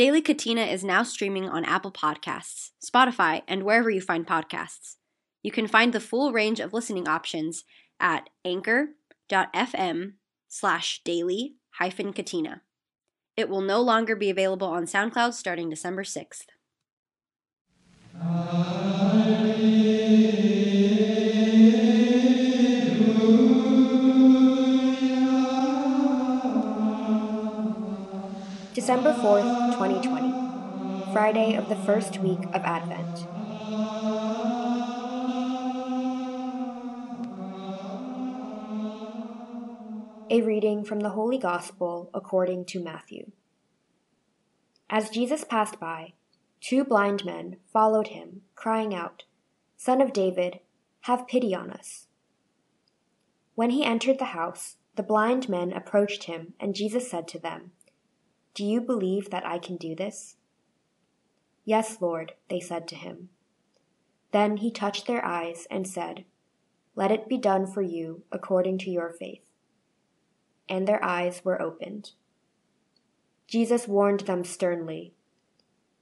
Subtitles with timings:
[0.00, 4.96] Daily Catena is now streaming on Apple Podcasts, Spotify, and wherever you find podcasts.
[5.42, 7.64] You can find the full range of listening options
[8.00, 10.12] at anchor.fm
[10.48, 12.62] slash daily hyphen Catena.
[13.36, 16.46] It will no longer be available on SoundCloud starting December 6th.
[28.90, 33.20] December 4th, 2020, Friday of the first week of Advent.
[40.28, 43.30] A reading from the Holy Gospel according to Matthew.
[44.90, 46.14] As Jesus passed by,
[46.60, 49.22] two blind men followed him, crying out,
[49.76, 50.58] Son of David,
[51.02, 52.08] have pity on us.
[53.54, 57.70] When he entered the house, the blind men approached him, and Jesus said to them,
[58.54, 60.36] Do you believe that I can do this?
[61.64, 63.28] Yes, Lord, they said to him.
[64.32, 66.24] Then he touched their eyes and said,
[66.94, 69.42] Let it be done for you according to your faith
[70.70, 72.12] and their eyes were opened.
[73.48, 75.12] Jesus warned them sternly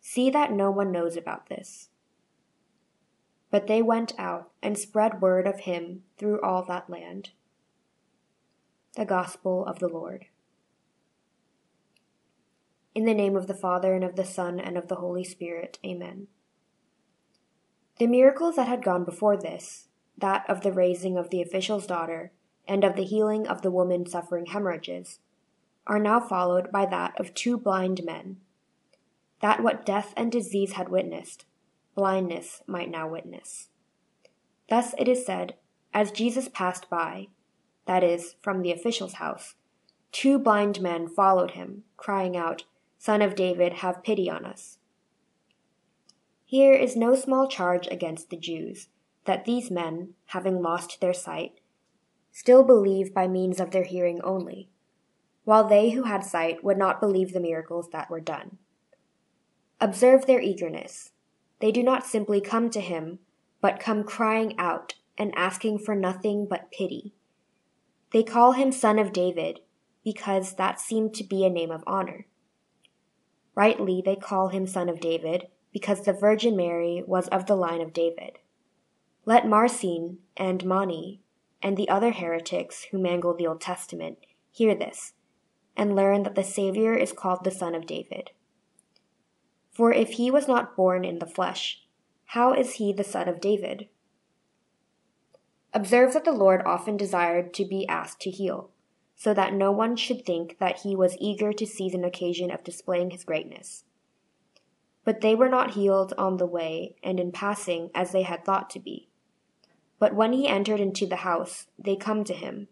[0.00, 1.88] See that no one knows about this.
[3.50, 7.30] But they went out and spread word of him through all that land.
[8.94, 10.26] The Gospel of the Lord.
[12.98, 15.78] In the name of the Father, and of the Son, and of the Holy Spirit.
[15.86, 16.26] Amen.
[18.00, 22.32] The miracles that had gone before this, that of the raising of the official's daughter,
[22.66, 25.20] and of the healing of the woman suffering hemorrhages,
[25.86, 28.38] are now followed by that of two blind men.
[29.42, 31.46] That what death and disease had witnessed,
[31.94, 33.68] blindness might now witness.
[34.68, 35.54] Thus it is said,
[35.94, 37.28] as Jesus passed by,
[37.86, 39.54] that is, from the official's house,
[40.10, 42.64] two blind men followed him, crying out,
[42.98, 44.78] Son of David, have pity on us.
[46.44, 48.88] Here is no small charge against the Jews,
[49.24, 51.60] that these men, having lost their sight,
[52.32, 54.68] still believe by means of their hearing only,
[55.44, 58.58] while they who had sight would not believe the miracles that were done.
[59.80, 61.12] Observe their eagerness.
[61.60, 63.20] They do not simply come to him,
[63.60, 67.14] but come crying out and asking for nothing but pity.
[68.12, 69.60] They call him Son of David
[70.04, 72.26] because that seemed to be a name of honor.
[73.58, 77.80] Rightly, they call him Son of David because the Virgin Mary was of the line
[77.80, 78.38] of David.
[79.24, 81.22] Let Marcion and Mani
[81.60, 84.18] and the other heretics who mangle the Old Testament
[84.52, 85.14] hear this
[85.76, 88.30] and learn that the Savior is called the Son of David.
[89.72, 91.82] For if he was not born in the flesh,
[92.26, 93.88] how is he the Son of David?
[95.74, 98.70] Observe that the Lord often desired to be asked to heal,
[99.18, 102.62] so that no one should think that he was eager to seize an occasion of
[102.62, 103.82] displaying his greatness.
[105.04, 108.70] But they were not healed on the way and in passing as they had thought
[108.70, 109.08] to be.
[109.98, 112.68] But when he entered into the house, they come to him,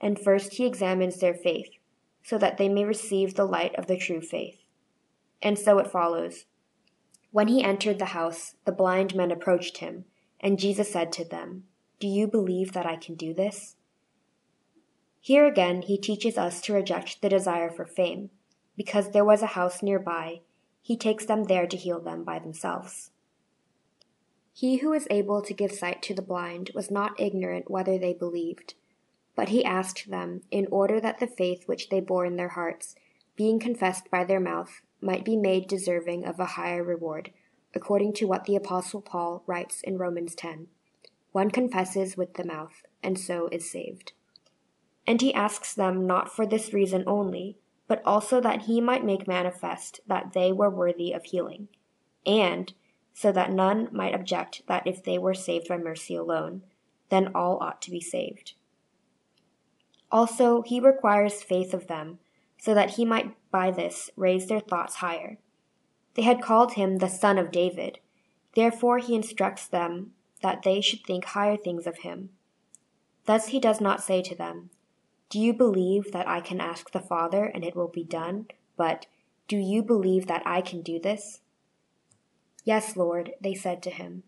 [0.00, 1.68] and first he examines their faith,
[2.22, 4.64] so that they may receive the light of the true faith.
[5.42, 6.46] And so it follows.
[7.30, 10.06] When he entered the house, the blind men approached him,
[10.40, 11.64] and Jesus said to them,
[12.00, 13.76] Do you believe that I can do this?
[15.24, 18.28] Here again he teaches us to reject the desire for fame.
[18.76, 20.42] Because there was a house nearby,
[20.82, 23.10] he takes them there to heal them by themselves.
[24.52, 28.12] He who is able to give sight to the blind was not ignorant whether they
[28.12, 28.74] believed,
[29.34, 32.94] but he asked them, in order that the faith which they bore in their hearts,
[33.34, 37.32] being confessed by their mouth, might be made deserving of a higher reward,
[37.74, 40.66] according to what the Apostle Paul writes in Romans 10
[41.32, 44.12] One confesses with the mouth, and so is saved.
[45.06, 49.28] And he asks them not for this reason only, but also that he might make
[49.28, 51.68] manifest that they were worthy of healing,
[52.24, 52.72] and
[53.12, 56.62] so that none might object that if they were saved by mercy alone,
[57.10, 58.54] then all ought to be saved.
[60.10, 62.18] Also, he requires faith of them,
[62.56, 65.38] so that he might by this raise their thoughts higher.
[66.14, 67.98] They had called him the Son of David,
[68.54, 72.30] therefore he instructs them that they should think higher things of him.
[73.26, 74.70] Thus he does not say to them,
[75.30, 78.46] Do you believe that I can ask the Father and it will be done?
[78.76, 79.06] But,
[79.48, 81.40] Do you believe that I can do this?
[82.64, 84.22] Yes, Lord, they said to him.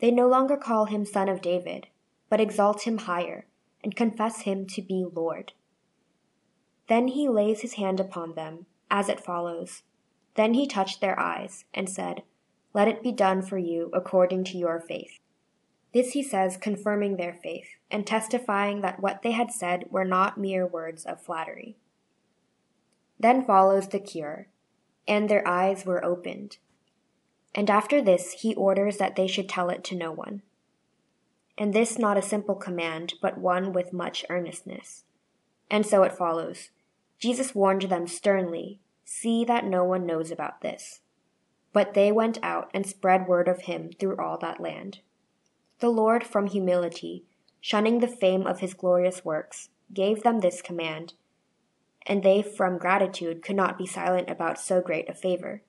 [0.00, 1.88] They no longer call him Son of David,
[2.28, 3.46] but exalt him higher,
[3.82, 5.52] and confess him to be Lord.
[6.88, 9.82] Then he lays his hand upon them, as it follows.
[10.34, 12.22] Then he touched their eyes, and said,
[12.74, 15.18] Let it be done for you according to your faith.
[15.92, 20.38] This he says, confirming their faith, and testifying that what they had said were not
[20.38, 21.76] mere words of flattery.
[23.18, 24.48] Then follows the cure,
[25.06, 26.58] and their eyes were opened.
[27.54, 30.42] And after this he orders that they should tell it to no one.
[31.56, 35.04] And this not a simple command, but one with much earnestness.
[35.70, 36.70] And so it follows.
[37.18, 41.00] Jesus warned them sternly, See that no one knows about this.
[41.72, 45.00] But they went out and spread word of him through all that land.
[45.80, 47.24] The Lord, from humility,
[47.60, 51.14] shunning the fame of his glorious works, gave them this command,
[52.06, 55.62] and they from gratitude could not be silent about so great a favor.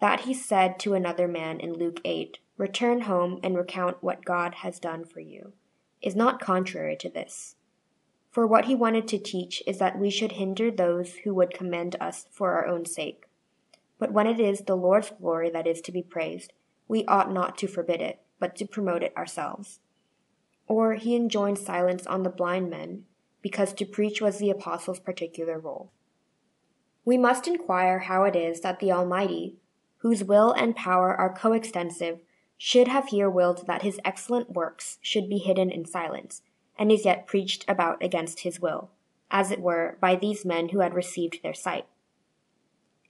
[0.00, 4.56] That he said to another man in Luke 8, Return home and recount what God
[4.56, 5.52] has done for you,
[6.00, 7.56] is not contrary to this.
[8.30, 11.96] For what he wanted to teach is that we should hinder those who would commend
[12.00, 13.24] us for our own sake.
[13.98, 16.52] But when it is the Lord's glory that is to be praised,
[16.90, 19.78] we ought not to forbid it, but to promote it ourselves.
[20.66, 23.04] Or he enjoined silence on the blind men,
[23.42, 25.92] because to preach was the apostles' particular role.
[27.04, 29.54] We must inquire how it is that the Almighty,
[29.98, 32.18] whose will and power are coextensive,
[32.58, 36.42] should have here willed that his excellent works should be hidden in silence,
[36.76, 38.90] and is yet preached about against his will,
[39.30, 41.86] as it were, by these men who had received their sight.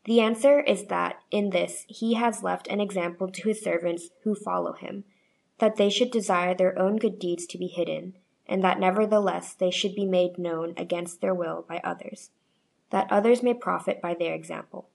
[0.04, 4.34] The answer is that in this he has left an example to his servants who
[4.34, 5.04] follow him,
[5.58, 8.14] that they should desire their own good deeds to be hidden,
[8.46, 12.30] and that nevertheless they should be made known against their will by others,
[12.90, 14.88] that others may profit by their example.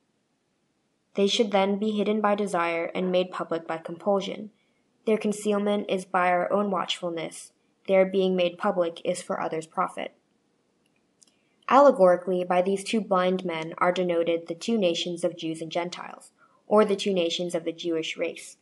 [1.14, 4.50] They should then be hidden by desire and made public by compulsion.
[5.06, 7.54] Their concealment is by our own watchfulness,
[7.88, 10.16] their being made public is for others' profit.
[11.70, 16.32] Allegorically, by these two blind men are denoted the two nations of Jews and Gentiles,
[16.68, 18.58] or the two nations of the Jewish race.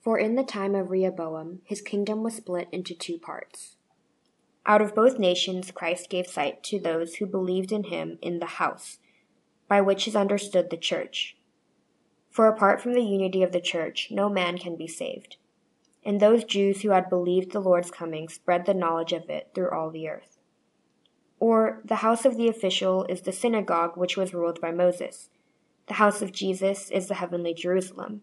[0.00, 3.76] For in the time of Rehoboam, his kingdom was split into two parts.
[4.66, 8.46] Out of both nations, Christ gave sight to those who believed in him in the
[8.46, 8.98] house,
[9.68, 11.36] by which is understood the church
[12.34, 15.36] for apart from the unity of the church, no man can be saved.
[16.04, 19.70] And those Jews who had believed the Lord's coming spread the knowledge of it through
[19.70, 20.33] all the earth.
[21.46, 25.28] Or, the house of the official is the synagogue which was ruled by Moses.
[25.88, 28.22] The house of Jesus is the heavenly Jerusalem.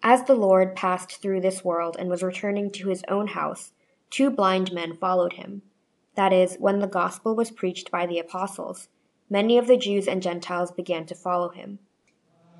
[0.00, 3.72] As the Lord passed through this world and was returning to his own house,
[4.10, 5.62] two blind men followed him.
[6.14, 8.86] That is, when the gospel was preached by the apostles,
[9.28, 11.80] many of the Jews and Gentiles began to follow him.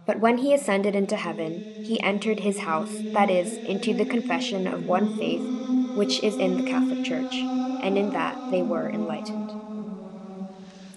[0.05, 4.67] But when he ascended into heaven, he entered his house, that is, into the confession
[4.67, 5.47] of one faith,
[5.97, 9.66] which is in the Catholic Church, and in that they were enlightened.